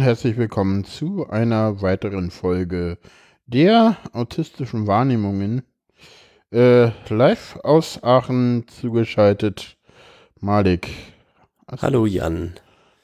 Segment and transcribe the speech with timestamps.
[0.00, 2.96] Und herzlich willkommen zu einer weiteren Folge
[3.44, 5.62] der autistischen Wahrnehmungen.
[6.50, 9.76] Äh, live aus Aachen zugeschaltet
[10.40, 10.88] Malik.
[11.82, 12.54] Hallo Jan.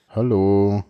[0.08, 0.84] Hallo.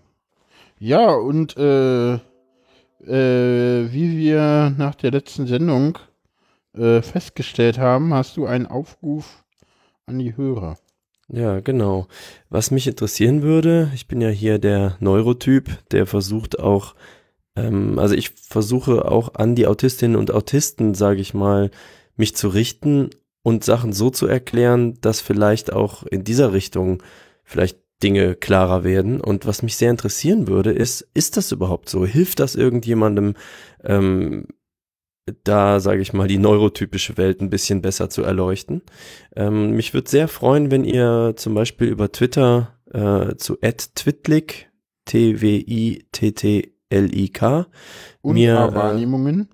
[0.78, 5.98] Ja, und äh, äh, wie wir nach der letzten Sendung
[6.72, 9.42] äh, festgestellt haben, hast du einen Aufruf
[10.06, 10.76] an die Hörer.
[11.28, 12.06] Ja, genau.
[12.50, 16.94] Was mich interessieren würde, ich bin ja hier der Neurotyp, der versucht auch,
[17.56, 21.70] ähm, also ich versuche auch an die Autistinnen und Autisten, sage ich mal,
[22.16, 23.10] mich zu richten
[23.42, 27.02] und Sachen so zu erklären, dass vielleicht auch in dieser Richtung
[27.44, 29.20] vielleicht Dinge klarer werden.
[29.20, 32.06] Und was mich sehr interessieren würde, ist, ist das überhaupt so?
[32.06, 33.34] Hilft das irgendjemandem,
[33.84, 34.46] ähm,
[35.44, 38.82] da, sage ich mal, die neurotypische Welt ein bisschen besser zu erleuchten.
[39.34, 44.70] Ähm, mich würde sehr freuen, wenn ihr zum Beispiel über Twitter äh, zu @twitlik
[45.06, 46.06] T-W-I-T-T-L-I-K
[48.22, 49.48] mir Wahrnehmungen.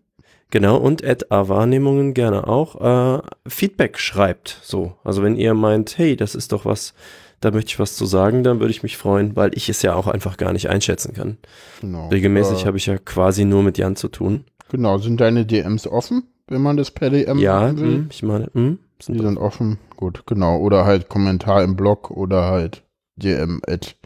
[0.50, 4.58] Genau, und Wahrnehmungen gerne auch äh, Feedback schreibt.
[4.62, 6.92] So, also wenn ihr meint, hey, das ist doch was,
[7.40, 9.94] da möchte ich was zu sagen, dann würde ich mich freuen, weil ich es ja
[9.94, 11.38] auch einfach gar nicht einschätzen kann.
[11.80, 12.08] Genau.
[12.08, 14.44] Regelmäßig äh, habe ich ja quasi nur mit Jan zu tun.
[14.72, 17.90] Genau, sind deine DMs offen, wenn man das per DM ja, will?
[17.90, 19.78] Ja, hm, ich meine, mh, sind die sind offen.
[19.96, 20.60] Gut, genau.
[20.60, 22.82] Oder halt Kommentar im Blog oder halt
[23.16, 23.98] DM at,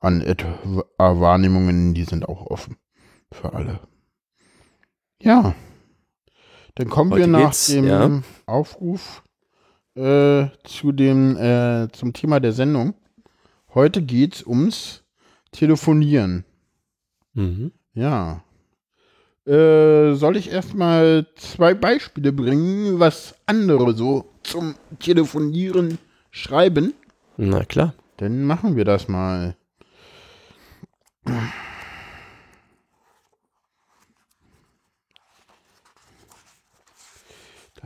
[0.00, 0.44] an at
[0.98, 2.76] Wahrnehmungen, die sind auch offen
[3.32, 3.80] für alle.
[5.22, 5.54] Ja.
[6.74, 8.22] Dann kommen Heute wir nach dem ja.
[8.44, 9.22] Aufruf
[9.94, 12.92] äh, zu dem, äh, zum Thema der Sendung.
[13.72, 15.04] Heute geht es ums
[15.52, 16.44] Telefonieren.
[17.32, 17.72] Mhm.
[17.94, 18.44] Ja.
[19.44, 25.98] Äh, soll ich erstmal zwei Beispiele bringen, was andere so zum Telefonieren
[26.30, 26.94] schreiben?
[27.36, 27.94] Na klar.
[28.18, 29.56] Dann machen wir das mal.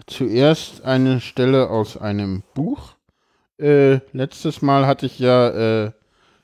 [0.06, 2.96] Zuerst eine Stelle aus einem Buch.
[3.58, 5.48] Äh, letztes Mal hatte ich ja
[5.86, 5.92] äh,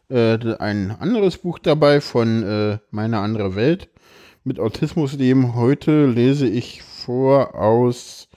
[0.08, 3.91] äh, ein anderes Buch dabei von äh, Meine andere Welt
[4.44, 5.54] mit Autismus leben.
[5.54, 8.28] Heute lese ich vor aus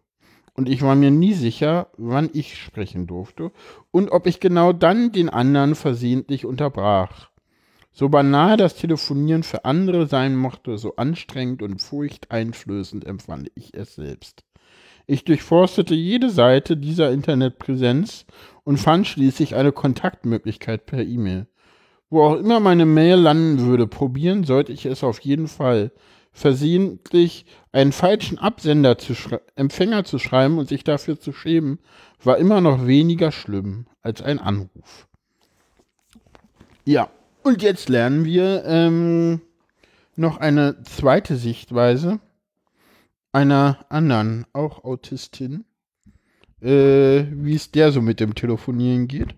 [0.52, 3.50] Und ich war mir nie sicher, wann ich sprechen durfte
[3.90, 7.30] und ob ich genau dann den anderen versehentlich unterbrach.
[7.92, 13.94] So banal das Telefonieren für andere sein mochte, so anstrengend und furchteinflößend empfand ich es
[13.94, 14.44] selbst.
[15.06, 18.26] Ich durchforstete jede Seite dieser Internetpräsenz
[18.64, 21.46] und fand schließlich eine Kontaktmöglichkeit per E-Mail.
[22.10, 25.92] Wo auch immer meine Mail landen würde, probieren sollte ich es auf jeden Fall.
[26.32, 29.14] Versehentlich einen falschen Absender zu
[29.54, 31.78] Empfänger zu schreiben und sich dafür zu schämen,
[32.22, 35.06] war immer noch weniger schlimm als ein Anruf.
[36.84, 37.10] Ja,
[37.42, 39.40] und jetzt lernen wir ähm,
[40.16, 42.20] noch eine zweite Sichtweise
[43.36, 45.66] einer anderen, auch Autistin,
[46.62, 49.34] äh, wie es der so mit dem Telefonieren geht.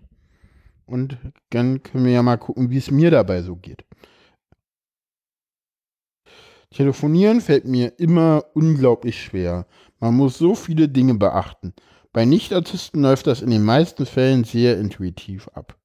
[0.85, 1.17] Und
[1.49, 3.83] dann können wir ja mal gucken, wie es mir dabei so geht.
[6.71, 9.67] Telefonieren fällt mir immer unglaublich schwer.
[9.99, 11.73] Man muss so viele Dinge beachten.
[12.13, 15.77] Bei Nicht-Autisten läuft das in den meisten Fällen sehr intuitiv ab.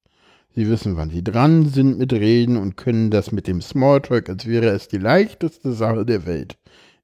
[0.55, 4.45] Sie wissen, wann sie dran sind mit Reden und können das mit dem Smalltalk, als
[4.45, 6.57] wäre es die leichteste Sache der Welt.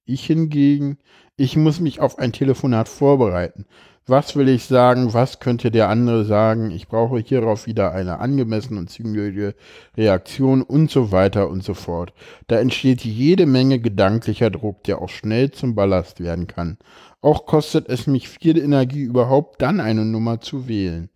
[0.06, 0.98] Ich hingegen,
[1.38, 3.66] ich muss mich auf ein Telefonat vorbereiten.
[4.08, 5.14] Was will ich sagen?
[5.14, 6.72] Was könnte der andere sagen?
[6.72, 9.54] Ich brauche hierauf wieder eine angemessene und zügige
[9.96, 12.12] Reaktion und so weiter und so fort.
[12.48, 16.80] Da entsteht jede Menge gedanklicher Druck, der auch schnell zum Ballast werden kann.
[17.22, 21.10] Auch kostet es mich viel Energie, überhaupt dann eine Nummer zu wählen.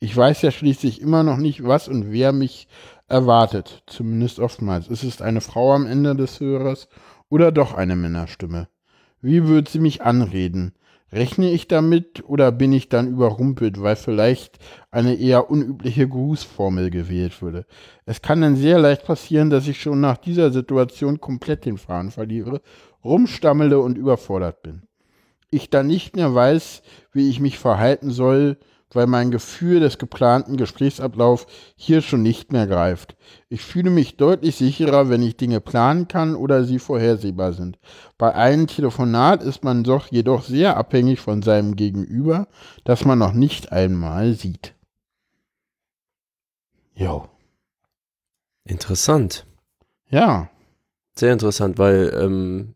[0.00, 2.66] Ich weiß ja schließlich immer noch nicht, was und wer mich
[3.06, 4.88] erwartet, zumindest oftmals.
[4.88, 6.88] Ist es eine Frau am Ende des Hörers
[7.32, 8.68] oder doch eine Männerstimme?
[9.22, 10.74] Wie wird sie mich anreden?
[11.10, 14.58] Rechne ich damit oder bin ich dann überrumpelt, weil vielleicht
[14.90, 17.64] eine eher unübliche Grußformel gewählt würde?
[18.04, 22.10] Es kann dann sehr leicht passieren, dass ich schon nach dieser Situation komplett den Faden
[22.10, 22.60] verliere,
[23.02, 24.82] rumstammele und überfordert bin.
[25.50, 26.82] Ich dann nicht mehr weiß,
[27.12, 28.58] wie ich mich verhalten soll,
[28.94, 31.46] weil mein Gefühl des geplanten Gesprächsablaufs
[31.76, 33.16] hier schon nicht mehr greift.
[33.48, 37.78] Ich fühle mich deutlich sicherer, wenn ich Dinge planen kann oder sie vorhersehbar sind.
[38.18, 42.48] Bei einem Telefonat ist man doch jedoch sehr abhängig von seinem Gegenüber,
[42.84, 44.74] das man noch nicht einmal sieht.
[46.94, 47.28] Jo.
[48.64, 49.46] Interessant.
[50.08, 50.50] Ja.
[51.14, 52.74] Sehr interessant, weil ähm,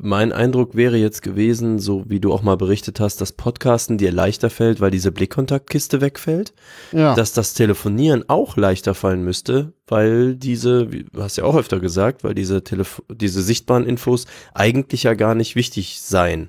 [0.00, 4.12] mein Eindruck wäre jetzt gewesen, so wie du auch mal berichtet hast, dass Podcasten dir
[4.12, 6.54] leichter fällt, weil diese Blickkontaktkiste wegfällt.
[6.92, 7.14] Ja.
[7.14, 11.80] Dass das Telefonieren auch leichter fallen müsste, weil diese, wie du hast ja auch öfter
[11.80, 16.48] gesagt, weil diese, Telef diese sichtbaren Infos eigentlich ja gar nicht wichtig seien.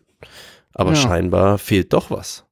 [0.73, 0.95] Aber Ja.
[0.95, 2.45] scheinbar fehlt doch was.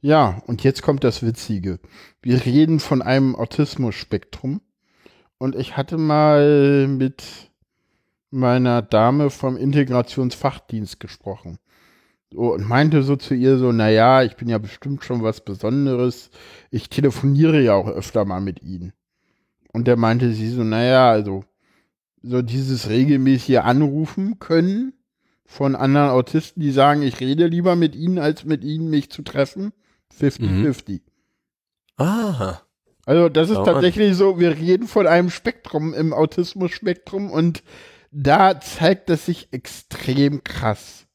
[0.00, 1.78] Ja, und jetzt kommt das Witzige.
[2.22, 4.60] Wir reden von einem Autismus-Spektrum.
[5.36, 7.22] Und ich hatte mal mit
[8.30, 11.58] meiner Dame vom Integrationsfachdienst gesprochen.
[12.32, 16.30] So, und meinte so zu ihr so, naja, ich bin ja bestimmt schon was Besonderes.
[16.70, 18.92] Ich telefoniere ja auch öfter mal mit ihnen.
[19.72, 21.44] Und der meinte sie so, naja, also
[22.22, 24.92] so dieses regelmäßige Anrufen können
[25.44, 29.22] von anderen Autisten, die sagen, ich rede lieber mit ihnen, als mit ihnen mich zu
[29.22, 29.72] treffen.
[30.20, 31.00] 50-50.
[31.96, 32.62] Aha.
[33.06, 33.66] Also das ist Schau an.
[33.66, 37.64] tatsächlich so, wir reden von einem Spektrum im Autismus-Spektrum und
[38.10, 41.06] da zeigt es sich extrem krass.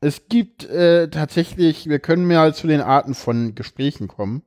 [0.00, 4.42] Es gibt äh, tatsächlich, wir können mehr zu den Arten von Gesprächen kommen.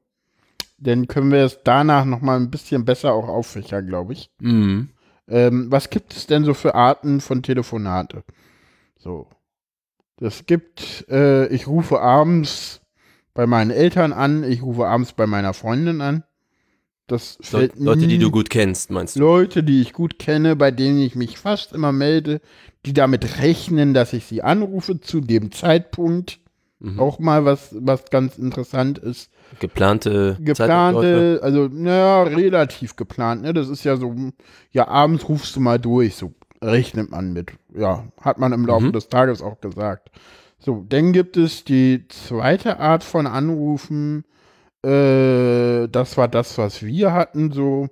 [0.77, 4.29] Denn können wir es danach noch mal ein bisschen besser auch auffächern, glaube ich.
[4.39, 4.89] Mhm.
[5.27, 8.23] Ähm, was gibt es denn so für Arten von Telefonate?
[8.97, 9.27] So.
[10.17, 12.81] Das gibt, äh, ich rufe abends
[13.33, 16.23] bei meinen Eltern an, ich rufe abends bei meiner Freundin an.
[17.07, 19.21] Das Le Leute, die du gut kennst, meinst du?
[19.21, 22.41] Leute, die ich gut kenne, bei denen ich mich fast immer melde,
[22.85, 26.39] die damit rechnen, dass ich sie anrufe zu dem Zeitpunkt.
[26.79, 26.99] Mhm.
[26.99, 29.31] Auch mal was, was ganz interessant ist.
[29.59, 30.37] Geplante?
[30.41, 33.53] Geplante, also, naja, relativ geplant, ne?
[33.53, 34.13] Das ist ja so,
[34.71, 37.51] ja, abends rufst du mal durch, so rechnet man mit.
[37.73, 38.91] Ja, hat man im Laufe Mhm.
[38.91, 40.11] des Tages auch gesagt.
[40.59, 44.25] So, dann gibt es die zweite Art von Anrufen.
[44.83, 47.89] Äh, das war das, was wir hatten, so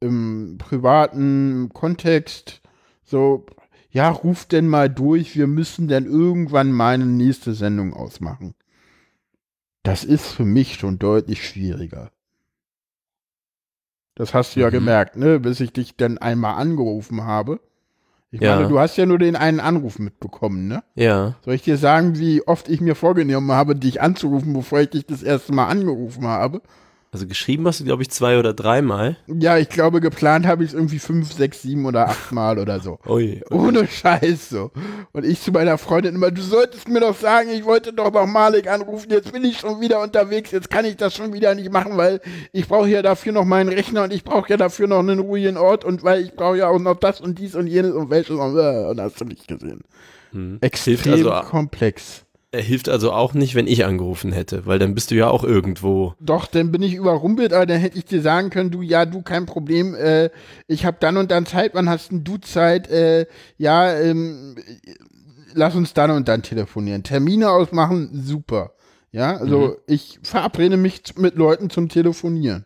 [0.00, 2.60] im privaten Kontext.
[3.04, 3.46] So,
[3.90, 8.54] ja, ruf denn mal durch, wir müssen dann irgendwann meine nächste Sendung ausmachen.
[9.82, 12.12] Das ist für mich schon deutlich schwieriger.
[14.14, 14.72] Das hast du ja Mhm.
[14.72, 15.40] gemerkt, ne?
[15.40, 17.60] Bis ich dich dann einmal angerufen habe.
[18.30, 18.56] Ich Ja.
[18.56, 20.82] meine, du hast ja nur den einen Anruf mitbekommen, ne?
[20.94, 21.34] Ja.
[21.44, 25.06] Soll ich dir sagen, wie oft ich mir vorgenommen habe, dich anzurufen, bevor ich dich
[25.06, 26.60] das erste Mal angerufen habe?
[27.10, 29.16] Also geschrieben hast du, glaube ich, zwei oder dreimal.
[29.26, 32.80] Ja, ich glaube, geplant habe ich es irgendwie fünf, sechs, sieben oder acht Mal oder
[32.80, 32.98] so.
[33.06, 33.42] Ui.
[33.50, 34.70] Ohne Scheiß so.
[35.12, 38.26] Und ich zu meiner Freundin immer, du solltest mir doch sagen, ich wollte doch noch
[38.26, 41.72] Malik anrufen, jetzt bin ich schon wieder unterwegs, jetzt kann ich das schon wieder nicht
[41.72, 42.20] machen, weil
[42.52, 45.56] ich brauche ja dafür noch meinen Rechner und ich brauche ja dafür noch einen ruhigen
[45.56, 48.36] Ort und weil ich brauche ja auch noch das und dies und jenes und welches
[48.36, 49.80] und, äh, und hast du nicht gesehen.
[50.32, 50.58] Hm.
[50.60, 52.26] Extrem also, komplex.
[52.50, 55.44] Er hilft also auch nicht, wenn ich angerufen hätte, weil dann bist du ja auch
[55.44, 56.14] irgendwo.
[56.18, 59.20] Doch, dann bin ich überrumpelt, aber dann hätte ich dir sagen können, du, ja, du,
[59.22, 60.30] kein Problem, äh,
[60.66, 62.88] ich habe dann und dann Zeit, wann hast denn du Zeit?
[62.90, 63.26] Äh,
[63.58, 64.56] ja, ähm,
[65.52, 67.02] lass uns dann und dann telefonieren.
[67.02, 68.72] Termine ausmachen, super.
[69.12, 69.76] Ja, also Mhm.
[69.86, 72.64] ich verabrede mich mit Leuten zum Telefonieren.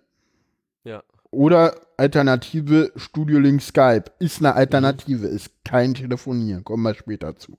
[0.84, 1.02] Ja.
[1.30, 4.04] Oder Alternative Studio Link Skype.
[4.18, 6.64] Ist eine Alternative, ist kein Telefonieren.
[6.64, 7.58] Kommen wir später zu.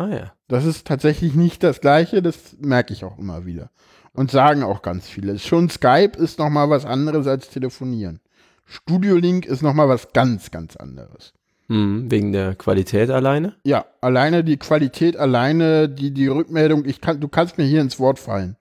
[0.00, 0.32] Ah ja.
[0.48, 3.70] Das ist tatsächlich nicht das Gleiche, das merke ich auch immer wieder.
[4.14, 5.38] Und sagen auch ganz viele.
[5.38, 8.20] Schon Skype ist noch mal was anderes als Telefonieren.
[8.64, 11.34] Studio Link ist noch mal was ganz, ganz anderes.
[11.66, 13.56] Hm, wegen der Qualität alleine?
[13.62, 17.98] Ja, alleine die Qualität, alleine die, die Rückmeldung, ich kann, du kannst mir hier ins
[17.98, 18.56] Wort fallen.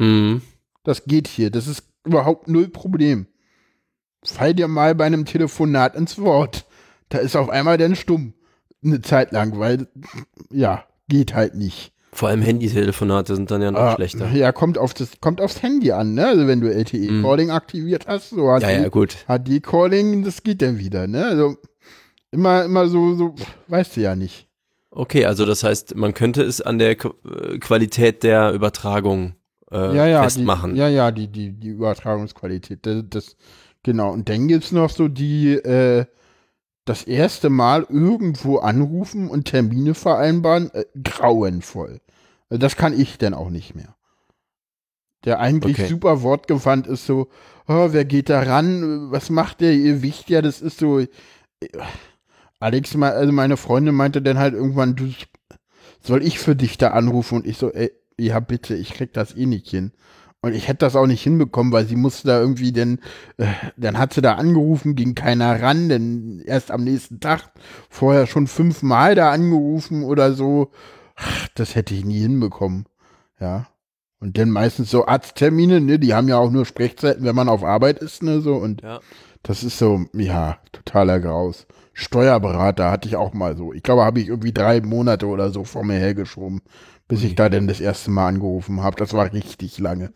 [0.00, 0.42] Hm.
[0.82, 1.50] Das geht hier.
[1.52, 3.28] Das ist überhaupt null Problem.
[4.24, 6.66] Fall dir mal bei einem Telefonat ins Wort.
[7.10, 8.34] Da ist auf einmal dann stumm.
[8.84, 9.88] Eine Zeit lang, weil,
[10.50, 11.92] ja, geht halt nicht.
[12.12, 14.30] Vor allem Handytelefonate sind dann ja noch Ah, schlechter.
[14.30, 16.26] Ja, kommt, auf das, kommt aufs Handy an, ne?
[16.28, 19.16] Also wenn du LTE-Calling aktiviert hast, so HD, Ja, ja, gut.
[19.26, 21.24] HD-Calling, das geht dann wieder, ne?
[21.24, 21.56] Also
[22.30, 23.34] immer, immer so, so,
[23.66, 24.46] weißt du ja nicht.
[24.90, 29.34] Okay, also das heißt, man könnte es an der äh, Qualität der Übertragung
[29.72, 30.74] äh, ja, ja, festmachen.
[30.74, 32.86] Die, ja, ja, die, die, die Übertragungsqualität.
[32.86, 33.36] Das, das
[33.82, 36.06] Genau, und dann gibt es noch so die, äh,
[36.84, 42.00] das erste Mal irgendwo anrufen und Termine vereinbaren, äh, grauenvoll.
[42.50, 43.96] Also das kann ich denn auch nicht mehr.
[45.24, 45.88] Der eigentlich Okay.
[45.88, 47.28] super wortgewandt ist so,
[47.66, 49.10] oh, wer geht da ran?
[49.10, 49.72] Was macht der?
[49.72, 51.00] Ihr Wicht ja, das ist so.
[51.00, 51.08] äh,
[52.60, 55.10] Alex, also meine Freundin meinte dann halt irgendwann, du
[56.00, 57.36] soll ich für dich da anrufen?
[57.36, 59.92] Und ich so, ey, ja bitte, ich krieg das eh nicht hin.
[60.44, 63.00] Und ich hätte das auch nicht hinbekommen, weil sie musste da irgendwie, denn
[63.38, 63.46] äh,
[63.76, 67.50] dann hat sie da angerufen, ging keiner ran, denn erst am nächsten Tag
[67.88, 70.70] vorher schon fünfmal da angerufen oder so.
[71.16, 72.84] Ach, das hätte ich nie hinbekommen.
[73.40, 73.68] Ja.
[74.20, 77.64] Und dann meistens so Arzttermine, ne, die haben ja auch nur Sprechzeiten, wenn man auf
[77.64, 78.54] Arbeit ist, ne, so.
[78.56, 79.00] Und Ja.
[79.42, 81.66] das ist so, ja, totaler Graus.
[81.92, 83.72] Steuerberater hatte ich auch mal so.
[83.72, 86.60] Ich glaube, habe ich irgendwie drei Monate oder so vor mir hergeschoben,
[87.08, 88.96] bis ich da denn das erste Mal angerufen habe.
[88.96, 90.12] Das war richtig lange.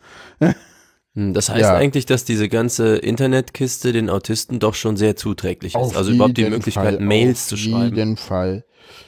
[1.14, 1.75] Hm, Das heißt Ja.
[1.75, 5.80] eigentlich, dass diese ganze Internetkiste den Autisten doch schon sehr zuträglich ist.
[5.80, 7.97] Auf Also überhaupt die Möglichkeit, Fall, Mails auf zu schreiben.
[7.97, 8.64] jeden Fall.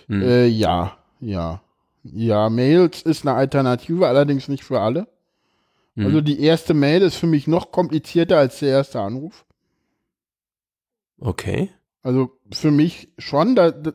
[0.08, 0.22] Hm.
[0.22, 1.62] Äh, ja, ja.
[2.02, 5.06] Ja, Mails ist eine Alternative, allerdings nicht für alle.
[5.96, 6.06] Hm.
[6.06, 9.44] Also die erste Mail ist für mich noch komplizierter als der erste Anruf.
[11.20, 11.70] Okay.
[12.02, 13.92] Also für mich schon, da, da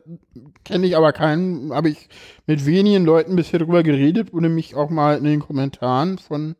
[0.64, 2.08] kenne ich aber keinen, habe ich
[2.46, 6.54] mit wenigen Leuten bisher drüber geredet, würde mich auch mal in den Kommentaren von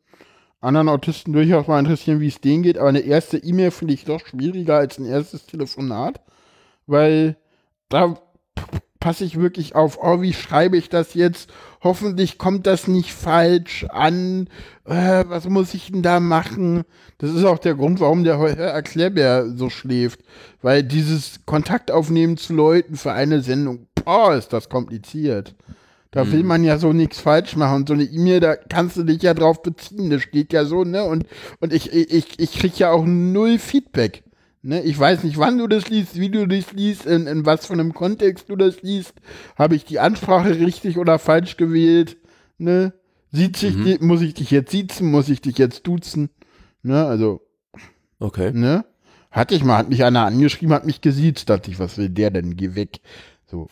[0.61, 2.79] anderen Autisten durchaus mal interessieren, wie es denen geht.
[2.79, 6.21] Aber eine erste E-Mail finde ich doch schwieriger als ein erstes Telefonat,
[6.87, 7.37] weil
[7.89, 8.17] da
[9.07, 11.49] passe ich wirklich auf, oh, wie schreibe ich das jetzt?
[11.81, 14.49] Hoffentlich kommt das nicht falsch an.
[14.85, 16.83] Äh, was muss ich denn da machen?
[17.19, 20.25] Das ist auch der Grund, warum der Herr Erklärbär so schläft.
[20.61, 25.55] Weil dieses Kontakt aufnehmen zu Leuten für eine Sendung, boah, ist das kompliziert.
[26.11, 27.77] Da will man ja so nichts falsch machen.
[27.77, 30.11] Und so eine E-Mail, da kannst du dich ja drauf beziehen.
[30.11, 31.05] Das steht ja so, ne?
[31.05, 31.27] Und,
[31.61, 34.25] und ich, ich, ich krieg ja auch null Feedback.
[34.67, 34.83] Ne?
[34.83, 37.75] Ich weiß nicht, wann du das liest, wie du das liest, in, in was für
[37.75, 39.13] einem Kontext du das liest.
[39.57, 42.17] Habe ich die Ansprache richtig oder falsch gewählt?
[42.59, 42.93] Ne?
[43.31, 45.11] Sieht sich, die, muss ich dich jetzt siezen?
[45.11, 46.31] Muss ich dich jetzt duzen?
[46.83, 47.07] Ne?
[47.07, 47.43] Also,
[48.19, 48.51] Okay.
[48.53, 48.85] ne?
[49.31, 52.31] Hatte ich mal, hat mich einer angeschrieben, hat mich gesiezt, dachte ich, was will der
[52.33, 52.57] denn?
[52.57, 52.99] Geh weg.
[53.47, 53.69] So.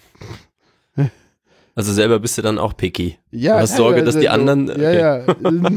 [1.75, 3.19] Also selber bist du dann auch picky.
[3.33, 4.97] Ja, Du hast Sorge, dass die anderen- okay.
[4.97, 5.19] ja.
[5.27, 5.27] Ja.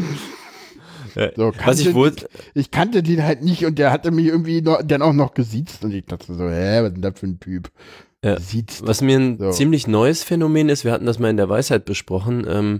[1.36, 2.16] So, Was ich kannte- wohl,
[2.54, 5.84] ich kannte den halt nicht und der hatte mich irgendwie noch, dann auch noch gesiezt
[5.84, 7.72] und ich dachte so, hä, was ist denn das für ein Typ?
[8.24, 8.40] Ja.
[8.40, 8.86] Siezt.
[8.86, 9.52] was mir ein So.
[9.52, 12.80] ziemlich neues Phänomen ist, wir hatten das mal in der Weisheit besprochen, ähm,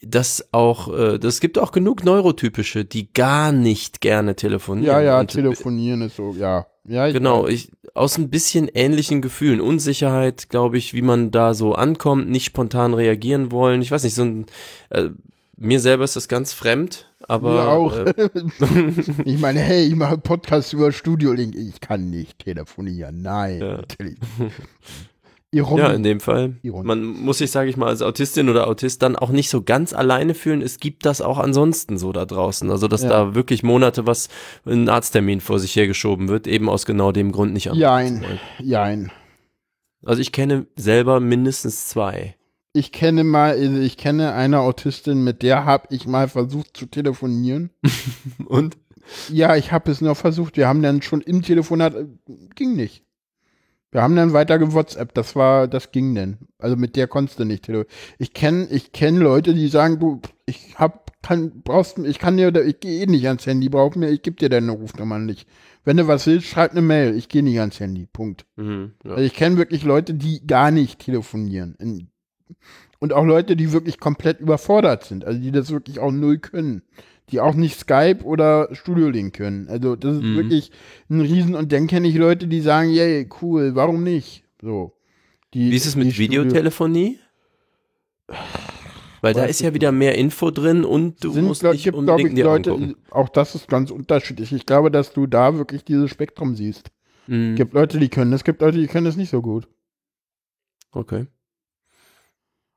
[0.00, 4.86] dass auch, äh, das gibt auch genug Neurotypische, die gar nicht gerne telefonieren.
[4.94, 6.66] Ja, ja, telefonieren ist so, ja.
[6.86, 9.60] Ja, ich Genau, ich, aus ein bisschen ähnlichen Gefühlen.
[9.62, 13.80] Unsicherheit, glaube ich, wie man da so ankommt, nicht spontan reagieren wollen.
[13.80, 14.46] Ich weiß nicht, so ein,
[14.90, 15.08] äh,
[15.56, 17.52] mir selber ist das ganz fremd, aber.
[17.52, 17.96] Mir auch.
[17.96, 18.28] Äh,
[19.24, 21.54] ich meine, hey, ich mache Podcast über Studio Link.
[21.54, 23.22] Ich kann nicht telefonieren.
[23.22, 23.76] Nein, Ja.
[23.78, 24.18] natürlich.
[25.50, 25.82] Ironie.
[25.82, 26.56] ja, in dem Fall.
[26.62, 26.84] Ironie.
[26.86, 29.92] Man muss sich, sage ich mal, als Autistin oder Autist dann auch nicht so ganz
[29.92, 30.60] alleine fühlen.
[30.62, 32.68] Es gibt das auch ansonsten so da draußen.
[32.72, 33.08] Also, dass Ja.
[33.10, 34.28] da wirklich Monate was,
[34.66, 38.24] ein Arzttermin vor sich hergeschoben wird, eben aus genau dem Grund nicht Jein.
[38.58, 39.12] Jein.
[40.04, 42.34] Also, ich kenne selber mindestens zwei.
[42.76, 47.70] Ich kenne mal, ich kenne eine Autistin, mit der habe ich mal versucht zu telefonieren.
[48.46, 48.76] Und?
[49.30, 50.56] Ja, ich habe es nur versucht.
[50.56, 52.06] Wir haben dann schon im Telefonat, äh,
[52.56, 53.04] ging nicht.
[53.92, 56.38] Wir haben dann weiter gewhatsApp, das war, das ging denn.
[56.58, 57.94] Also mit der konntest du nicht telefonieren.
[58.18, 62.52] Ich kenne, ich kenne Leute, die sagen, du, ich hab, kann, brauchst, ich kann dir,
[62.64, 65.46] ich gehe eh nicht ans Handy, brauch mir, ich gebe dir deine Rufnummer nicht.
[65.84, 68.46] Wenn du was willst, schreib eine Mail, ich gehe nicht ans Handy, Punkt.
[68.56, 69.12] Mhm, ja.
[69.12, 71.76] Also ich kenne wirklich Leute, die gar nicht telefonieren.
[71.78, 72.08] In-
[73.00, 76.82] Und auch Leute, die wirklich komplett überfordert sind, also die das wirklich auch null können.
[77.30, 79.66] Die auch nicht Skype oder Studio Link können.
[79.68, 80.36] Also das ist Mhm.
[80.36, 80.70] wirklich
[81.08, 81.54] ein Riesen.
[81.54, 84.44] Und dann kenne ich Leute, die sagen, yay, cool, warum nicht?
[84.60, 84.92] So.
[85.54, 87.18] Die, Wie ist es mit Videotelefonie?
[89.20, 91.96] Weil da ist ja wieder mehr Info drin und du sind, musst glaub, nicht gibt,
[91.96, 94.52] unbedingt ich, die Leute, auch das ist ganz unterschiedlich.
[94.52, 96.90] Ich glaube, dass du da wirklich dieses Spektrum siehst.
[97.26, 97.52] Mhm.
[97.52, 99.66] Es gibt Leute, die können das, es gibt Leute, die können das nicht so gut.
[100.92, 101.26] Okay.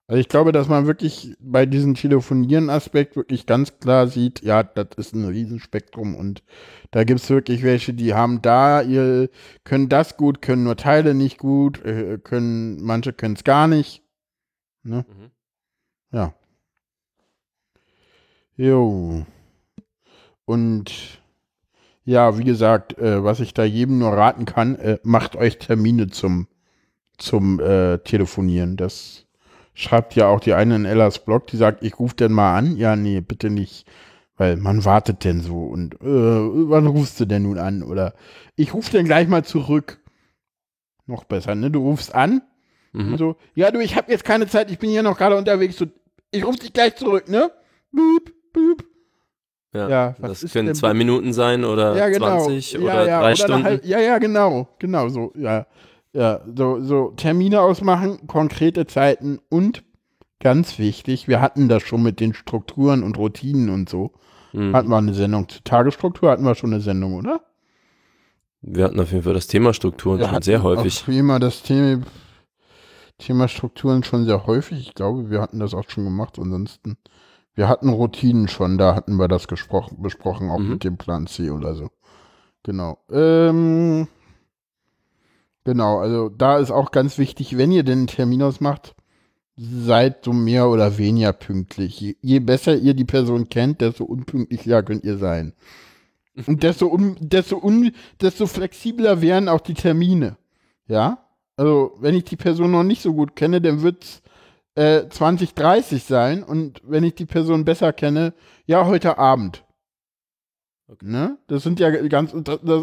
[0.10, 4.88] Also ich glaube, dass man wirklich bei diesem Telefonieren-Aspekt wirklich ganz klar sieht, ja, das
[4.96, 6.44] ist ein Riesenspektrum und
[6.92, 9.30] da gibt es wirklich welche, die haben da, ihr
[9.66, 14.02] können das gut, können nur Teile nicht gut, äh, können, manche können es gar nicht.
[14.84, 15.06] Ne?
[15.10, 15.32] Mhm.
[16.14, 16.34] Ja.
[18.56, 19.26] Jo.
[20.46, 21.22] Und
[22.06, 26.08] ja, wie gesagt, äh, was ich da jedem nur raten kann, äh, macht euch Termine
[26.08, 26.48] zum,
[27.18, 28.78] zum äh, Telefonieren.
[28.78, 29.26] Das
[29.79, 32.75] schreibt ja auch die eine in Ellas Blog, die sagt, ich rufe denn mal an.
[32.77, 33.86] Ja, nee, bitte nicht.
[34.36, 35.98] Weil man wartet denn so und äh,
[36.69, 37.81] wann rufst du denn nun an?
[37.84, 38.13] Oder
[38.55, 40.00] ich rufe denn gleich mal zurück.
[41.05, 41.72] Noch besser, ne?
[41.72, 42.41] Du rufst an
[42.93, 43.12] Mhm.
[43.13, 45.77] und so, ja du, ich habe jetzt keine Zeit, ich bin hier noch gerade unterwegs.
[45.77, 45.86] So,
[46.31, 47.51] ich rufe dich gleich zurück, ne?
[47.91, 48.84] Boop, boop.
[49.74, 52.46] Ja, Ja, was das können zwei Minuten sein oder ja, genau.
[52.46, 53.63] 20 ja, oder ja, drei eine Stunden.
[53.63, 55.67] halb- ja, ja, genau, genau so, ja.
[56.18, 59.84] Ja, so, so Termine ausmachen, konkrete Zeiten und
[60.40, 64.14] ganz wichtig, wir hatten das schon mit den Strukturen und Routinen und so.
[64.52, 64.76] Mhm.
[64.76, 67.42] Hatten wir eine Sendung zur Tagesstruktur, hatten wir schon eine Sendung, oder?
[68.62, 71.04] Wir hatten auf jeden Fall das Thema Strukturen schon sehr häufig.
[71.04, 72.02] Auch immer das Thema,
[73.20, 74.80] Thema Strukturen schon sehr häufig.
[74.88, 76.40] Ich glaube, wir hatten das auch schon gemacht.
[76.40, 76.98] Ansonsten,
[77.54, 80.70] wir hatten Routinen schon, da hatten wir das gesprochen, besprochen, auch Mhm.
[80.70, 81.90] mit dem Plan C oder so.
[82.64, 82.98] Genau.
[83.12, 84.08] Ähm,
[85.68, 88.96] genau, also da ist auch ganz wichtig, wenn ihr den Termin ausmacht,
[89.58, 92.16] seid so mehr oder weniger pünktlich.
[92.22, 95.52] Je, besser ihr die Person kennt, desto unpünktlicher könnt ihr sein.
[96.46, 100.38] Und desto, un, desto, un, desto flexibler wären auch die Termine.
[100.88, 101.26] Ja?
[101.58, 104.22] Also, wenn ich die Person noch nicht so gut kenne, dann wird es
[104.76, 106.44] äh, 2030 sein.
[106.44, 108.34] Und wenn ich die Person besser kenne,
[108.68, 109.66] ja, heute Abend.
[110.89, 111.06] Okay.
[111.06, 111.38] Ne?
[111.48, 112.82] Das sind ja ganz, das, das,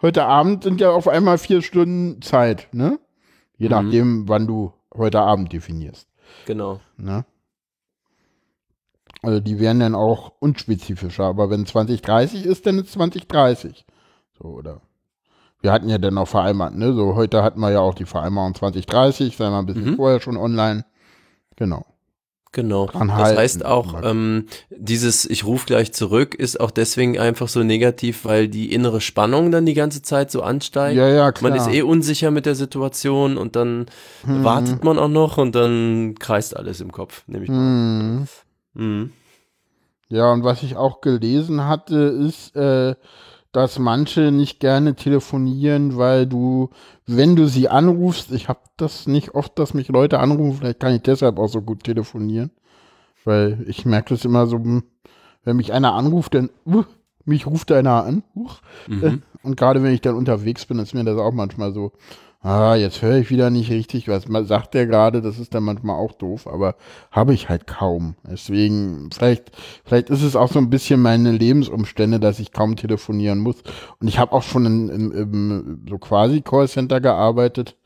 [0.00, 2.98] heute Abend sind ja auf einmal vier Stunden Zeit, ne?
[3.58, 3.70] Je Mhm.
[3.70, 6.08] nachdem, wann du heute Abend definierst.
[6.46, 6.80] Genau.
[6.96, 7.24] Ne?
[9.22, 13.84] Also die wären dann auch unspezifischer, aber wenn 2030 ist, dann ist 2030.
[14.38, 14.80] So, oder?
[15.60, 16.92] Wir hatten ja dann auch vereinbart, ne?
[16.92, 19.96] So, heute hatten wir ja auch die Vereinbarung 2030, sei mal ein bisschen Mhm.
[19.96, 20.84] vorher schon online.
[21.56, 21.86] Genau.
[22.54, 22.86] Genau.
[22.86, 28.24] Das heißt auch, ähm, dieses Ich rufe gleich zurück ist auch deswegen einfach so negativ,
[28.24, 30.96] weil die innere Spannung dann die ganze Zeit so ansteigt.
[30.96, 31.50] Ja, ja, klar.
[31.50, 33.86] Man ist eh unsicher mit der Situation und dann
[34.24, 34.44] Mhm.
[34.44, 37.58] wartet man auch noch und dann kreist alles im Kopf, nehme ich mal.
[37.58, 38.26] Mhm.
[38.74, 39.12] Mhm.
[40.08, 42.94] Ja, und was ich auch gelesen hatte, ist, äh,
[43.54, 46.70] dass manche nicht gerne telefonieren, weil du,
[47.06, 50.92] wenn du sie anrufst, ich habe das nicht oft, dass mich Leute anrufen, vielleicht kann
[50.92, 52.50] ich deshalb auch so gut telefonieren,
[53.24, 54.82] weil ich merke das immer so, hm,
[55.44, 56.82] wenn mich einer anruft, dann, uh,
[57.24, 58.58] mich ruft einer an, huch.
[58.88, 59.22] Mhm.
[59.44, 61.92] und gerade wenn ich dann unterwegs bin, ist mir das auch manchmal so,
[62.44, 65.64] ah, jetzt höre ich wieder nicht richtig, was man sagt der gerade, das ist dann
[65.64, 66.76] manchmal auch doof, aber
[67.10, 68.16] habe ich halt kaum.
[68.22, 69.50] Deswegen, vielleicht,
[69.84, 73.62] vielleicht ist es auch so ein bisschen meine Lebensumstände, dass ich kaum telefonieren muss.
[73.98, 77.76] Und ich habe auch schon in, in, im so quasi Callcenter gearbeitet.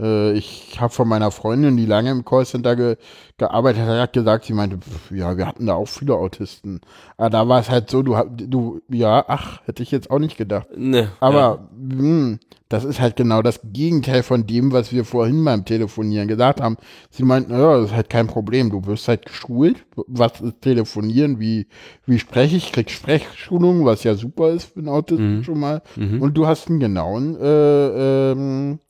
[0.00, 2.96] Äh, Ich habe von meiner Freundin, die lange im Callcenter ge
[3.36, 6.80] gearbeitet hat, gesagt, sie meinte, pf, ja, wir hatten da auch viele Autisten.
[7.16, 10.36] Aber da war es halt so, du, du, ja, ach, hätte ich jetzt auch nicht
[10.36, 10.66] gedacht.
[10.76, 15.64] Ne, Aber mh, das ist halt genau das Gegenteil von dem, was wir vorhin beim
[15.64, 16.76] Telefonieren gesagt haben.
[17.10, 18.70] Sie meinten, ja, das ist halt kein Problem.
[18.70, 19.84] Du wirst halt geschult.
[20.08, 21.38] Was ist Telefonieren?
[21.38, 21.68] Wie,
[22.06, 22.72] wie spreche ich?
[22.72, 25.44] Krieg Sprechschulung, was ja super ist für einen Autisten Mhm.
[25.44, 25.82] schon mal.
[25.96, 26.02] ja.
[26.04, 26.22] Mhm.
[26.22, 28.80] Und du hast einen genauen äh, ähm,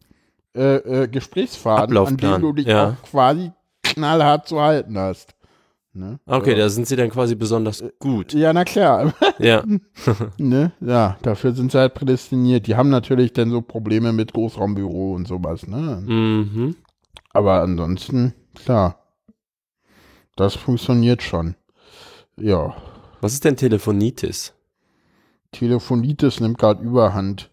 [0.58, 2.90] äh, äh, Gesprächsfaden, an dem du dich ja.
[2.90, 5.34] auch quasi knallhart zu halten hast.
[5.94, 6.20] Ne?
[6.26, 6.58] Okay, ja.
[6.58, 8.32] da sind sie dann quasi besonders gut.
[8.32, 9.12] ja, na klar.
[9.38, 9.64] Ja.
[10.38, 10.72] Ne?
[10.80, 12.66] Ja, dafür sind sie halt prädestiniert.
[12.66, 16.02] Die haben natürlich dann so Probleme mit Großraumbüro und sowas, ne?
[16.04, 16.76] Mhm.
[17.32, 18.98] Aber ansonsten, klar.
[20.36, 21.56] Das funktioniert schon.
[22.36, 22.76] Ja.
[23.20, 24.54] Was ist denn Telefonitis?
[25.52, 27.50] Telefonitis nimmt gerade Überhand.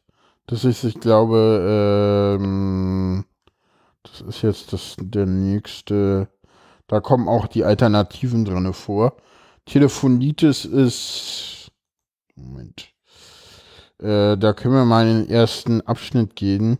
[0.47, 3.25] Das ist, ich glaube, ähm,
[4.03, 6.27] das ist jetzt das, der nächste.
[6.88, 9.15] Da kommen auch die Alternativen drinne vor.
[9.65, 11.71] Telefonitis ist.
[12.36, 12.89] Moment.
[13.99, 16.77] Äh, da können wir mal in den ersten Abschnitt gehen.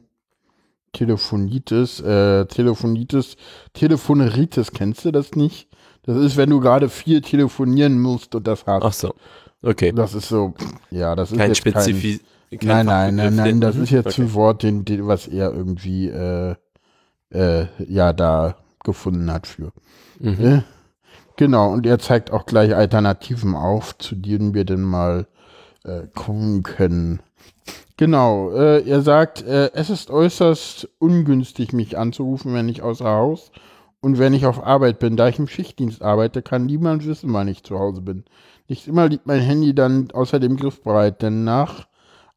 [0.94, 3.36] Telefonitis, äh, Telefonitis,
[3.74, 5.68] Telefoneritis, kennst du das nicht?
[6.04, 8.84] Das ist, wenn du gerade viel telefonieren musst und das hast.
[8.84, 9.16] Ach so.
[9.62, 9.92] Okay.
[9.92, 10.54] Das ist so,
[10.92, 14.22] ja, das ist Kein jetzt Spezifi Kein, nein, nein, nein, nein, das ist jetzt Okay.
[14.24, 16.56] ein Wort, den, den, was er irgendwie, äh,
[17.32, 19.72] äh, ja, da gefunden hat für.
[20.20, 20.46] Mhm.
[20.46, 20.62] Äh,
[21.38, 25.28] genau, und er zeigt auch gleich Alternativen auf, zu denen wir dann mal
[25.84, 27.20] äh, kommen können.
[27.98, 33.52] Genau, äh, er sagt, äh, es ist äußerst ungünstig, mich anzurufen, wenn ich außer Haus
[34.02, 35.16] und wenn ich auf Arbeit bin.
[35.16, 38.26] Da ich im Schichtdienst arbeite, kann niemand wissen, wann ich zu Hause bin.
[38.68, 41.88] Nicht immer liegt mein Handy dann außerdem griffbereit, denn nach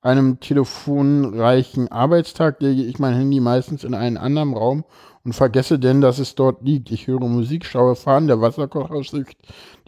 [0.01, 4.85] einem telefonreichen Arbeitstag lege ich mein Handy meistens in einen anderen Raum
[5.25, 6.91] und vergesse denn, dass es dort liegt.
[6.91, 9.37] Ich höre Musik, schaue Fahren, der Wasserkocher sieht,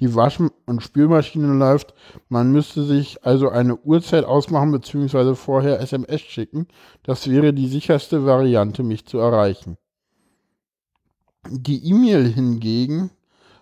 [0.01, 1.95] die Wasch- und Spülmaschine läuft.
[2.29, 5.35] Man müsste sich also eine Uhrzeit ausmachen bzw.
[5.35, 6.67] vorher SMS schicken.
[7.05, 9.79] Das wäre die sicherste Variante, mich zu erreichen.
[11.49, 13.11] Die E-Mail hingegen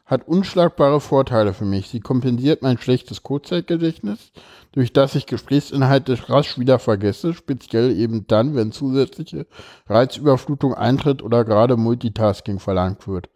[0.09, 1.89] hat unschlagbare Vorteile für mich.
[1.89, 4.33] Sie kompensiert mein schlechtes Kurzzeitgedächtnis,
[4.73, 9.47] durch das ich Gesprächsinhalte rasch wieder vergesse, speziell eben dann, wenn zusätzliche
[9.87, 13.29] Reizüberflutung eintritt oder gerade Multitasking verlangt wird.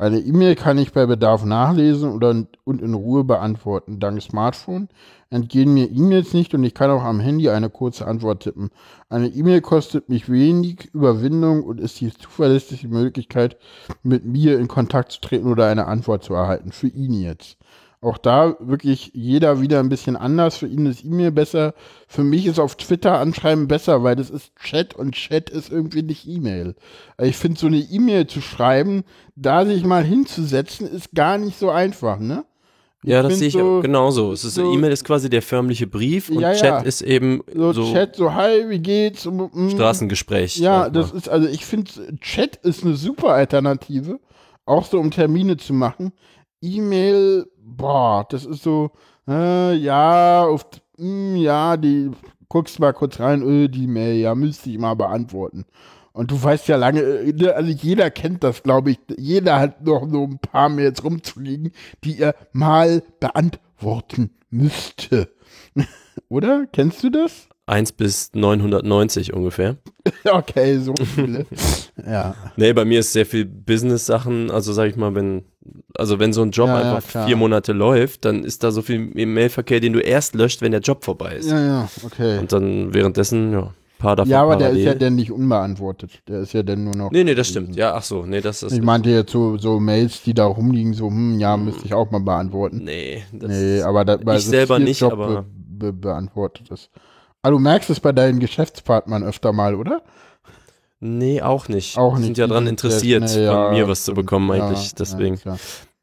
[0.00, 2.30] Eine E-Mail kann ich bei Bedarf nachlesen oder
[2.64, 4.00] und in Ruhe beantworten.
[4.00, 4.88] Dank Smartphone
[5.28, 8.70] entgehen mir E-Mails nicht und ich kann auch am Handy eine kurze Antwort tippen.
[9.10, 13.58] Eine E-Mail kostet mich wenig Überwindung und ist die zuverlässige Möglichkeit,
[14.02, 16.72] mit mir in Kontakt zu treten oder eine Antwort zu erhalten.
[16.72, 17.58] Für ihn jetzt.
[18.02, 20.56] Auch da wirklich jeder wieder ein bisschen anders.
[20.56, 21.74] Für ihn ist E-Mail besser.
[22.08, 26.02] Für mich ist auf Twitter anschreiben besser, weil das ist Chat und Chat ist irgendwie
[26.02, 26.76] nicht E-Mail.
[27.20, 29.04] Ich finde, so eine E-Mail zu schreiben,
[29.36, 32.44] da sich mal hinzusetzen, ist gar nicht so einfach, ne?
[33.02, 34.32] Ich Ja, das sehe ich so- auch genauso.
[34.32, 36.80] Es ist, so- E-Mail ist quasi der förmliche Brief und Ja, Chat ja.
[36.80, 39.26] ist eben So, so, Chat, so, hi, wie geht's?
[39.26, 40.56] Mm, Straßengespräch.
[40.56, 41.18] Ja, das mal.
[41.18, 44.20] ist, also ich finde, Chat ist eine super Alternative,
[44.64, 46.12] auch so um Termine zu machen.
[46.62, 48.90] E-Mail, boah, das ist so,
[49.28, 50.66] äh, ja, auf,
[50.98, 52.10] mm, ja, die,
[52.48, 55.64] guckst mal kurz rein, äh, die Mail, ja, müsste ich mal beantworten.
[56.12, 59.84] Und du weißt ja lange, äh, ne, also jeder kennt das, glaube ich, jeder hat
[59.84, 61.72] noch so ein paar Mails rumzuliegen,
[62.04, 65.30] die er mal beantworten müsste.
[66.28, 66.66] Oder?
[66.72, 67.49] Kennst du das?
[67.70, 69.76] 1 bis 990 ungefähr.
[70.24, 71.46] Okay, so viele.
[72.06, 72.34] ja.
[72.56, 75.44] Nee, bei mir ist sehr viel Business-Sachen, also sag ich mal, wenn,
[75.96, 77.26] also wenn so ein Job Ja, ja, einfach klar.
[77.26, 80.80] vier Monate läuft, dann ist da so viel Mailverkehr, den du erst löscht, wenn der
[80.80, 81.50] Job vorbei ist.
[81.50, 82.38] Ja, ja, okay.
[82.38, 84.86] Und dann währenddessen, ja, paar davon Ja, aber der ist parallel.
[84.86, 86.22] ja dann nicht unbeantwortet.
[86.26, 87.10] Der ist ja dann nur noch.
[87.12, 87.76] Nee, nee, das stimmt.
[87.76, 88.72] Ja, ach so, nee, das ist.
[88.72, 92.10] Ich meinte jetzt so, so Mails, die da rumliegen, so, hm, ja, müsste ich auch
[92.10, 92.82] mal beantworten.
[92.84, 95.46] Nee, das Nee, aber da, ich selber nicht, Job aber- be,
[95.78, 96.90] be, beantwortet ist.
[97.42, 100.02] Aber du merkst es bei deinen Geschäftspartnern öfter mal, oder?
[101.00, 101.96] Nee, auch nicht.
[101.96, 102.36] Auch Die nicht.
[102.36, 105.40] sind ja sind interessiert, schnell, ja, von mir was zu bekommen Ja, eigentlich, deswegen.
[105.44, 105.56] Ja.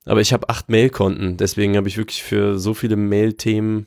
[0.05, 3.85] Aber ich habe acht Mailkonten, deswegen habe ich wirklich für so viele Mail-Themen.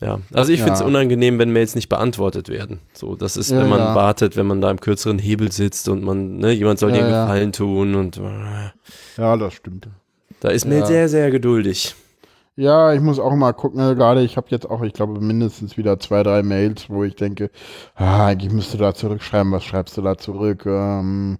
[0.00, 0.86] Ja, also ich finde es Ja.
[0.86, 2.80] unangenehm, wenn Mails nicht beantwortet werden.
[2.92, 3.94] So, das ist, Ja, wenn man ja.
[3.94, 7.04] wartet, wenn man da im kürzeren Hebel sitzt und man, ne, jemand soll Ja, dir
[7.04, 7.22] einen ja.
[7.24, 8.70] Gefallen tun und äh,
[9.16, 9.88] ja, das stimmt.
[10.40, 10.86] da ist Mail Ja.
[10.86, 11.94] sehr, sehr geduldig.
[12.58, 15.76] Ja, ich muss auch mal gucken, ne, gerade ich habe jetzt auch, ich glaube, mindestens
[15.76, 17.50] wieder zwei, drei Mails, wo ich denke,
[17.94, 20.64] ah, eigentlich müsste da zurückschreiben, was schreibst du da zurück?
[20.66, 21.38] Ähm,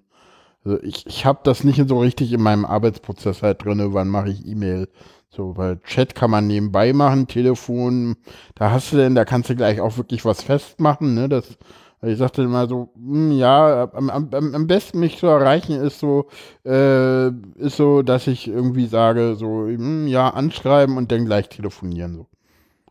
[0.65, 4.31] also ich ich habe das nicht so richtig in meinem Arbeitsprozess halt drin, wann mache
[4.31, 4.89] ich E-Mail.
[5.31, 8.17] So, weil Chat kann man nebenbei machen, Telefon,
[8.57, 11.29] da hast du denn, da kannst du gleich auch wirklich was festmachen, ne?
[11.29, 11.59] Das,
[12.01, 15.99] weil ich sagte immer so, hm, ja, am, am, am besten mich zu erreichen ist
[15.99, 16.29] so,
[16.65, 22.17] äh, ist so, dass ich irgendwie sage, so, hm, ja, anschreiben und dann gleich telefonieren.
[22.17, 22.27] So.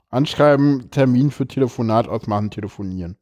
[0.10, 3.18] Anschreiben, Termin für Telefonat ausmachen, telefonieren.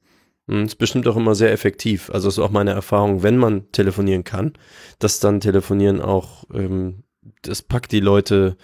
[0.48, 2.10] Hm, Ist bestimmt auch immer sehr effektiv.
[2.12, 4.54] Also ist auch meine Erfahrung, wenn man telefonieren kann,
[5.00, 7.04] dass dann Telefonieren auch, ähm,
[7.42, 8.58] das packt die Leute,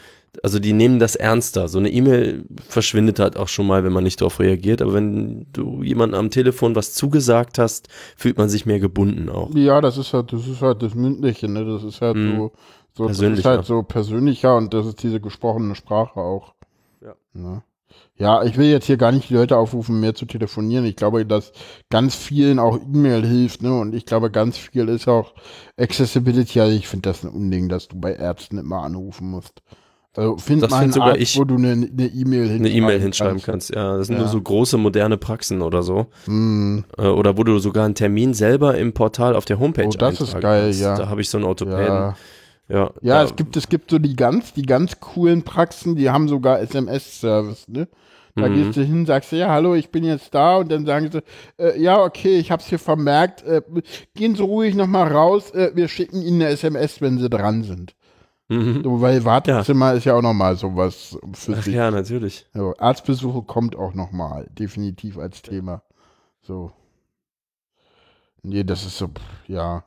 [0.44, 1.68] also die nehmen das ernster.
[1.68, 4.82] So eine E-Mail verschwindet halt auch schon mal, wenn man nicht darauf reagiert.
[4.82, 9.54] Aber wenn du jemandem am Telefon was zugesagt hast, fühlt man sich mehr gebunden auch.
[9.56, 11.66] Ja, das ist halt, das ist halt das Mündliche, ne?
[11.66, 12.36] Das ist halt Mhm.
[12.38, 12.52] so,
[12.94, 13.50] so das ist Persönlicher.
[13.50, 16.54] halt so persönlicher und das ist diese gesprochene Sprache auch.
[17.02, 17.16] Ja.
[17.34, 17.64] Ne?
[18.18, 20.84] Ja, ich will jetzt hier gar nicht die Leute aufrufen, mehr zu telefonieren.
[20.86, 21.54] Ich glaube, dass
[21.90, 23.80] ganz vielen auch E-Mail hilft, ne?
[23.80, 25.34] Und ich glaube, ganz viel ist auch
[25.78, 26.60] Accessibility.
[26.60, 29.62] Also ich finde das ein Unding, dass du bei Ärzten immer anrufen musst.
[30.16, 31.38] Also find Das mal find einen sogar Arzt, ich.
[31.38, 33.70] wo du eine E-Mail Eine E-Mail hinschreiben kannst.
[33.74, 34.22] Ja, das sind Ja.
[34.24, 36.08] nur so große moderne Praxen oder so.
[36.28, 40.20] Äh, Oder wo du sogar einen Termin selber im Portal auf der Homepage Oh, das
[40.20, 40.82] ist geil, kannst.
[40.82, 40.96] ja.
[40.98, 41.78] Da habe ich so einen Orthopäden.
[41.86, 42.16] ja.
[42.72, 46.10] Ja, Ja, da- es gibt, es gibt so die ganz, die ganz coolen Praxen, die
[46.12, 47.88] haben sogar SMS-Service, ne?
[48.36, 48.54] Da Mhm.
[48.54, 51.22] gehst du hin, sagst du, ja, hallo, ich bin jetzt da und dann sagen sie,
[51.58, 53.62] äh, ja, okay, ich hab's hier vermerkt, äh,
[54.16, 57.96] gehen Sie ruhig nochmal raus, äh, wir schicken Ihnen eine SMS, wenn Sie dran sind.
[58.50, 58.84] Mhm.
[58.84, 61.76] So, weil Wartezimmer ist ja auch nochmal sowas für Ach sich.
[61.76, 62.48] ja, natürlich.
[62.54, 65.84] So, Arztbesuche kommt auch nochmal, definitiv als Thema.
[66.42, 66.72] So.
[68.42, 69.10] Nee, das ist so,
[69.48, 69.84] ja.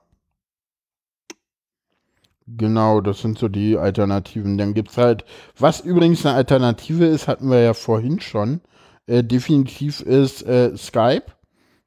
[2.46, 4.58] Genau, das sind so die Alternativen.
[4.58, 5.24] Dann gibt's halt,
[5.58, 8.60] was übrigens eine Alternative ist, hatten wir ja vorhin schon,
[9.06, 11.26] äh, definitiv ist äh, Skype.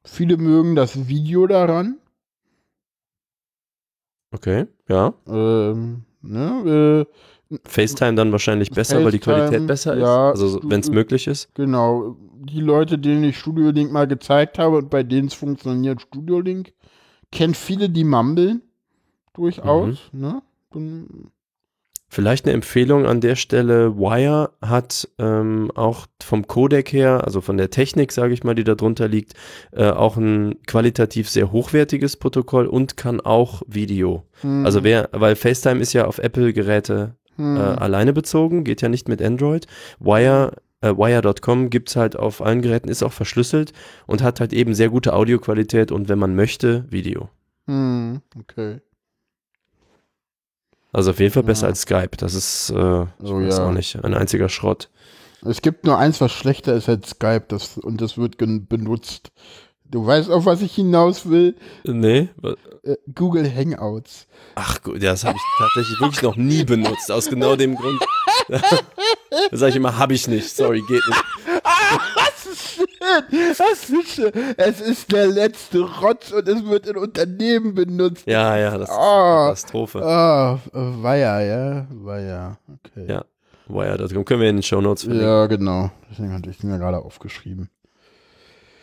[0.04, 2.00] Viele mögen das Video daran.
[4.32, 5.14] Okay, ja.
[5.28, 7.06] Ähm, ne,
[7.52, 10.02] äh, FaceTime dann wahrscheinlich besser, weil die FaceTime, Qualität besser ist.
[10.02, 11.54] ja, also du- wenn es möglich ist.
[11.56, 16.02] Genau, die Leute, denen ich Studio Link mal gezeigt habe und bei denen es funktioniert,
[16.02, 16.74] Studio Link,
[17.32, 18.62] kennen viele, die mumbeln,
[19.34, 20.20] durchaus, Mhm.
[20.22, 20.42] ne?
[20.72, 21.08] Und,
[22.16, 23.98] Vielleicht eine Empfehlung an der Stelle.
[23.98, 28.64] Wire hat ähm, auch vom Codec her, also von der Technik, sage ich mal, die
[28.64, 29.34] da drunter liegt,
[29.74, 34.24] äh, auch ein qualitativ sehr hochwertiges Protokoll und kann auch Video.
[34.40, 37.58] hm, Also wer, weil FaceTime ist ja auf Apple-Geräte Hm.
[37.58, 39.68] äh, alleine bezogen, geht ja nicht mit Android.
[40.00, 43.74] Wire, äh, Wire.com gibt es halt auf allen Geräten, ist auch verschlüsselt
[44.08, 47.28] und hat halt eben sehr gute Audioqualität und wenn man möchte, Video.
[47.68, 48.80] Hm, okay.
[50.96, 51.70] Also auf jeden Fall besser Ja.
[51.72, 52.12] als Skype.
[52.18, 52.76] Das ist, äh,
[53.20, 53.68] weiß ja.
[53.68, 54.90] auch nicht, ein einziger Schrott.
[55.44, 59.32] Es gibt nur eins, was schlechter ist als Skype, das, und das wird benutzt.
[59.84, 61.56] Du weißt, auf was ich hinaus will?
[61.84, 62.30] Nee?
[62.84, 64.26] Äh, Google Hangouts.
[64.56, 68.02] Ach gut, das habe ich tatsächlich wirklich noch nie benutzt, aus genau dem Grund.
[68.48, 68.62] da
[69.52, 70.56] sage ich immer, habe ich nicht.
[70.56, 71.24] Sorry, geht nicht.
[72.16, 72.85] Das ist schön.
[73.58, 74.20] Das ist.
[74.58, 78.26] Es ist der letzte Rotz und es wird in Unternehmen benutzt.
[78.28, 79.38] Ja, ja, das ist Ah.
[79.38, 80.00] eine Katastrophe.
[80.00, 81.88] Äh, Weiher, ja?
[81.92, 83.06] Weiher, okay.
[83.08, 83.26] Ja.
[83.68, 85.28] Wire.com können wir in den Show Notes verlinken.
[85.28, 85.92] Ja, genau.
[86.12, 87.70] Deswegen hatte ich den ja gerade aufgeschrieben.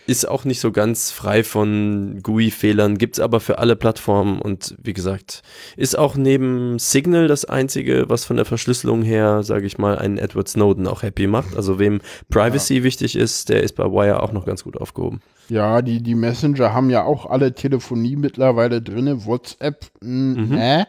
[0.06, 4.94] Ist auch nicht so ganz frei von GUI-Fehlern, gibt's aber für alle Plattformen und wie
[4.94, 5.42] gesagt,
[5.76, 10.18] ist auch neben Signal das einzige, was von der Verschlüsselung her, sage ich mal, einen
[10.18, 11.54] Edward Snowden auch happy macht.
[11.56, 15.20] Also wem Privacy wichtig ist, der ist bei Wire auch noch ganz gut aufgehoben.
[15.48, 19.24] Ja, die, die Messenger haben ja auch alle Telefonie mittlerweile drin.
[19.24, 20.48] WhatsApp, mh, Mhm.
[20.56, 20.86] ne?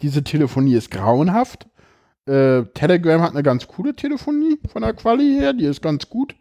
[0.00, 1.66] Diese Telefonie ist grauenhaft.
[2.26, 6.34] Äh, Telegram hat eine ganz coole Telefonie von der Quali her, die ist ganz gut.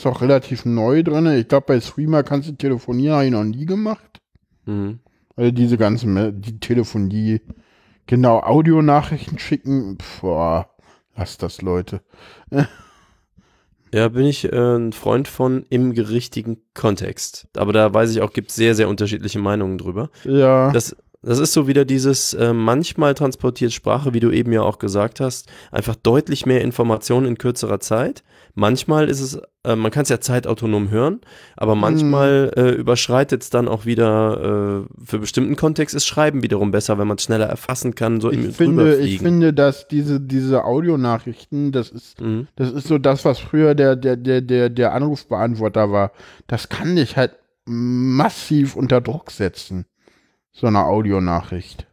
[0.00, 1.26] Ist auch relativ neu drin.
[1.26, 4.22] Ich glaube, bei Streamer kannst du telefonieren, habe ich noch nie gemacht.
[4.64, 5.00] Mhm.
[5.36, 7.42] Also diese ganzen, die Telefonie,
[8.06, 10.70] genau, Audionachrichten schicken, boah,
[11.16, 12.00] lass das, Leute.
[13.92, 17.48] Ja, bin ich äh, ein Freund von im richtigen Kontext.
[17.54, 20.08] Aber da weiß ich auch, gibt sehr, sehr unterschiedliche Meinungen drüber.
[20.24, 24.62] Ja, Das, das ist so wieder dieses, äh, manchmal transportiert Sprache, wie du eben ja
[24.62, 28.22] auch gesagt hast, einfach deutlich mehr Informationen in kürzerer Zeit.
[28.54, 31.20] Manchmal ist es, äh, man kann es ja zeitautonom hören,
[31.56, 36.70] aber manchmal äh, überschreitet es dann auch wieder, äh, für bestimmten Kontext ist Schreiben wiederum
[36.70, 40.20] besser, wenn man es schneller erfassen kann, so ich im finde, ich finde, dass diese,
[40.20, 42.48] diese Audionachrichten, das ist Mhm.
[42.56, 46.12] Das ist so das, was früher der, der, der, der, der Anrufbeantworter war.
[46.46, 47.32] Das kann dich halt
[47.64, 49.86] massiv unter Druck setzen.
[50.52, 51.86] So eine Audionachricht.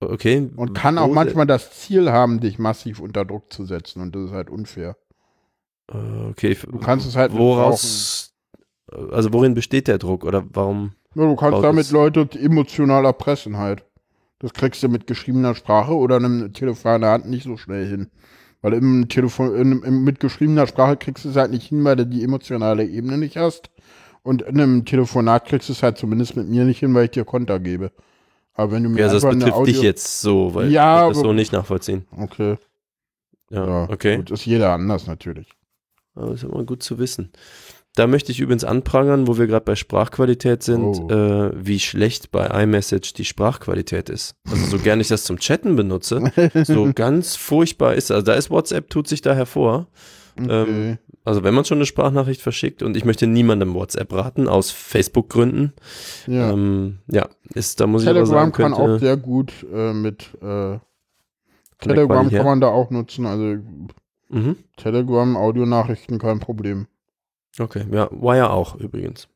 [0.00, 0.50] Okay.
[0.56, 4.00] Und kann auch manchmal das Ziel haben, dich massiv unter Druck zu setzen.
[4.02, 4.96] Und das ist halt unfair.
[5.92, 5.96] Äh,
[6.30, 6.56] Okay.
[6.70, 8.32] Du kannst es halt Woraus,
[9.10, 10.92] also worin besteht der Druck oder warum?
[11.14, 13.84] Ja, du kannst damit es- Leute emotional erpressen halt.
[14.38, 17.86] Das kriegst du mit geschriebener Sprache oder einem Telefon in der Hand nicht so schnell
[17.86, 18.10] hin.
[18.60, 21.96] Weil im Telefon, in, im, mit geschriebener Sprache kriegst du es halt nicht hin, weil
[21.96, 23.70] du die emotionale Ebene nicht hast.
[24.22, 27.10] Und in einem Telefonat kriegst du es halt zumindest mit mir nicht hin, weil ich
[27.10, 27.90] dir Konter gebe.
[28.54, 31.14] Aber wenn du mir Ja, also das betrifft dich Audio- jetzt so, weil Ja, ich
[31.14, 32.06] das so nicht nachvollziehen.
[32.16, 32.56] Okay,
[33.50, 34.16] Ja, ja, okay.
[34.18, 35.48] Gut, ist jeder anders natürlich.
[36.14, 37.32] Aber ist immer gut zu wissen.
[37.94, 41.08] Da möchte ich übrigens anprangern, wo wir gerade bei Sprachqualität sind, Oh.
[41.10, 44.34] äh, wie schlecht bei iMessage die Sprachqualität ist.
[44.50, 46.32] Also so gern ich das zum Chatten benutze,
[46.64, 48.10] so ganz furchtbar ist.
[48.10, 49.88] Also da ist WhatsApp, tut sich da hervor.
[50.38, 50.98] Okay.
[51.24, 55.72] Also wenn man schon eine Sprachnachricht verschickt und ich möchte niemandem WhatsApp raten, aus Facebook-Gründen,
[56.26, 56.50] ja.
[56.50, 59.92] ähm, ja, ist, da muss ich aber Telegram sagen, kann könnte, auch sehr gut äh,
[59.92, 60.78] mit äh,
[61.78, 63.26] Telegram kann man da auch nutzen.
[63.26, 63.58] Also
[64.32, 64.56] Mhm.
[64.76, 66.86] Telegram, Audionachrichten, kein Problem.
[67.58, 69.28] Okay, ja, Wire auch übrigens.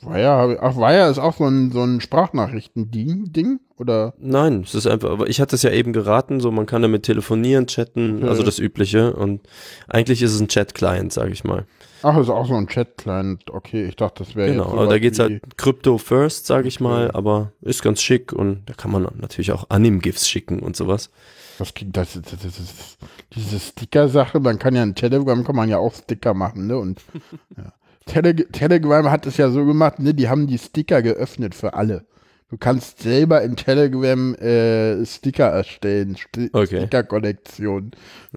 [0.00, 3.60] Wire, ach, Wire ist auch so ein, so ein Sprachnachrichten-Ding, Ding?
[3.78, 4.14] Oder?
[4.18, 7.02] Nein, es ist einfach, aber ich hatte es ja eben geraten, so man kann damit
[7.04, 8.28] telefonieren, chatten, Okay.
[8.28, 9.40] also das Übliche und
[9.88, 11.66] eigentlich ist es ein Chat-Client, sage ich mal.
[12.02, 13.50] Ach, ist auch so ein Chat-Client.
[13.50, 16.78] Okay, ich dachte, das wäre Genau, jetzt aber da geht's halt Crypto first, sage ich
[16.78, 17.16] mal, Okay.
[17.16, 21.10] aber ist ganz schick und da kann man natürlich auch Anim-GIFs schicken und sowas.
[21.58, 22.98] Das, das, das, das
[23.34, 26.78] diese Sticker-Sache, man kann ja in Telegram kann man ja auch Sticker machen, ne?
[26.78, 27.00] Und
[27.56, 27.72] ja.
[28.08, 30.14] Tele Telegram hat es ja so gemacht, ne?
[30.14, 32.04] Die haben die Sticker geöffnet für alle.
[32.50, 36.78] Du kannst selber in Telegram äh, Sticker erstellen, Sti Okay.
[36.80, 37.90] Sticker-Kollektion.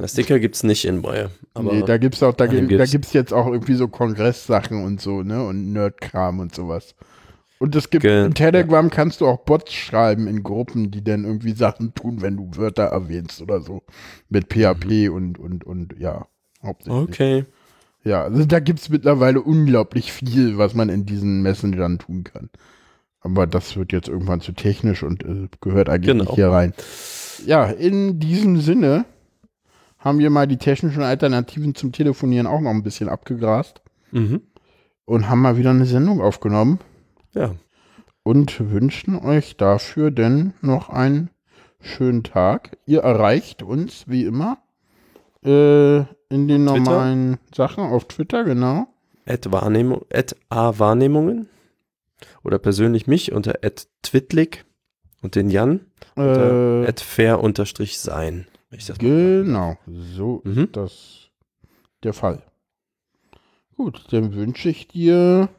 [0.06, 0.98] Sticker gibt's nicht in
[1.54, 3.14] aber Nee, da gibt's auch, da, gibt, da gibt's.
[3.14, 5.42] jetzt auch irgendwie so Kongresssachen und so, ne?
[5.46, 6.94] Und Nerdkram und sowas.
[7.60, 11.24] Und es gibt Ge- in Telegram kannst du auch Bots schreiben in Gruppen, die dann
[11.24, 13.84] irgendwie Sachen tun, wenn du Wörter erwähnst oder so.
[14.30, 16.28] Mit PHP und, und, und ja,
[16.64, 17.02] hauptsächlich.
[17.02, 17.46] okay.
[18.04, 22.50] Ja, also da gibt's mittlerweile unglaublich viel, was man in diesen Messengern tun kann.
[23.20, 26.24] Aber das wird jetzt irgendwann zu technisch und äh, gehört eigentlich Genau.
[26.24, 26.74] nicht hier rein.
[27.46, 29.06] Ja, in diesem Sinne
[30.00, 34.42] haben wir mal die technischen Alternativen zum Telefonieren auch noch ein bisschen abgegrast Mhm.
[35.06, 36.80] und haben mal wieder eine Sendung aufgenommen
[37.34, 37.52] Ja,
[38.24, 41.30] und wünschen euch dafür denn noch einen
[41.80, 42.78] schönen Tag.
[42.88, 44.58] Ihr erreicht uns wie immer
[45.44, 46.80] äh, in den Twitter?
[46.80, 48.88] normalen Sachen auf Twitter, genau.
[49.26, 51.48] at Wahrnehmung, at A Wahrnehmungen
[52.44, 54.66] oder persönlich mich unter at Twitlik
[55.22, 55.82] und den Jan
[56.16, 58.48] unter Äh, at fair unterstrich sein.
[59.00, 60.58] Genau, so Mhm.
[60.64, 61.30] ist das
[62.04, 62.42] der Fall.
[63.76, 65.50] Gut, dann wünsche ich dir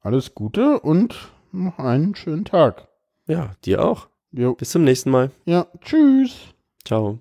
[0.00, 1.14] alles Gute und
[1.52, 2.88] noch einen schönen Tag.
[3.26, 4.08] Ja, dir auch.
[4.32, 4.54] Jo.
[4.54, 5.30] Bis zum nächsten Mal.
[5.44, 6.36] Ja, tschüss.
[6.84, 7.18] Ciao.